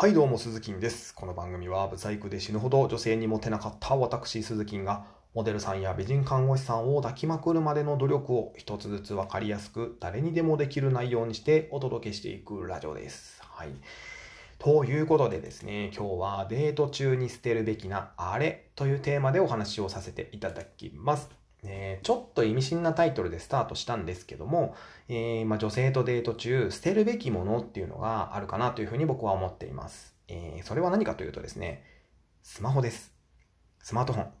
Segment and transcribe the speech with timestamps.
[0.00, 1.14] はいどうも鈴木です。
[1.14, 5.04] この番組はブサイクで死ぬほど女性にモテなかった私鈴木が
[5.34, 13.42] モデルさんや美人看護師さんを抱きまくるまでの努力を一つずつわかりやすく誰にでもできる内容にしてお届けしていくラジオです。
[13.42, 13.68] はい。
[14.58, 21.28] ということでですね、今日はデート中に捨てるべきなあれというテーマでお話をさせていただきます。
[21.62, 24.74] えーちょっと意味深なタイトルでスタートしたんですけども、
[25.08, 30.14] えーまあ、女性とデート中捨てるべきものっていうのがあるかなというふうに僕は思っています。
[30.28, 31.84] えーそれは何かというとですね、
[32.42, 33.12] スマホです。
[33.82, 34.32] スマートフォン。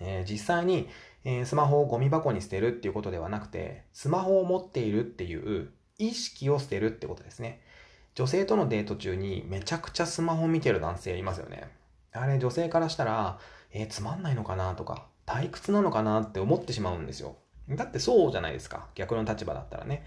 [0.00, 0.88] え実際に、
[1.24, 7.60] えスマホをゴミ箱に捨てるっていうことではなくて、スマホを持っているっていう意識を捨てるってことですね。
[8.14, 11.70] 女性とのデート中にめちゃくちゃスマホ見てる男性いますよね。
[12.12, 13.38] あれ女性からしたら、
[13.70, 17.36] えーつまんないのかなとか、退屈なのかなって思ってしまうんですよ。
[17.70, 18.88] だってそうじゃないですか。
[18.94, 20.04] 逆の立場だったらね。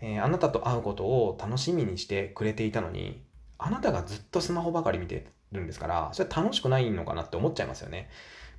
[0.00, 3.24] えーあなたと会うことを楽しみにしてくれていたのに、
[3.56, 8.10] あなたがずっとスマホばかり見てるんですから、それ楽しくないのかなって思っちゃいますよね。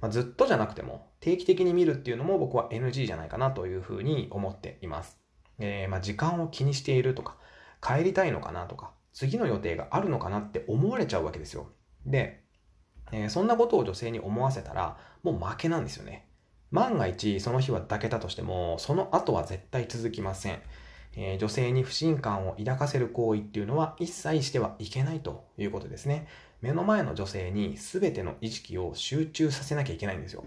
[0.01, 5.19] まあ、ずっとじゃなくても、定期的に見るっていうのも僕は NG じゃないかなというふうに思っています。
[5.59, 7.37] えーまあ、時間を気にしているとか、
[7.81, 11.67] 帰りたいのかなとか、次の予定があるのかなって思われちゃうわけですよ。
[12.07, 12.43] で、
[13.11, 16.25] えーそんなことを女性に思わせたら、もう負けなんですよね。
[16.71, 20.61] 万が一その日は抱けたとしても、その後は絶対続きません。
[21.15, 26.27] えー女性に不信感を抱かせる行為っていうのは一切してはいけないということですね。
[26.61, 30.43] 目の前の女性に全ての意識を集中させなきゃいけないんですよ。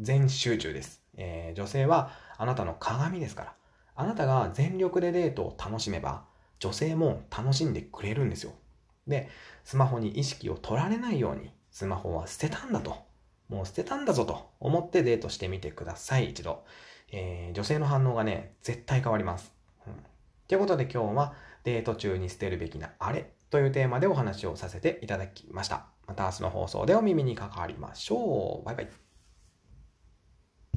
[0.00, 1.02] 全集中です。
[1.16, 3.54] えー女性はあなたの鏡ですから。
[3.96, 6.22] あなたが全力でデートを楽しめば、
[6.60, 8.52] 女性も楽しんでくれるんですよ。
[9.08, 9.28] で、
[9.64, 12.96] スマホに意識を取られないように、スマホは捨てたんだと。
[13.48, 16.64] もう捨てたんだぞと思ってデートしてみてください、一度。
[17.12, 19.54] えー女性の反応がね、絶対変わります。
[19.86, 19.92] うん
[20.48, 25.86] ということで今日はデート中に捨てるべきなあれというテーマでお話をさせていただきました。
[26.08, 28.66] また明日の放送でお耳にかかりましょう。
[28.66, 29.07] バイバイ。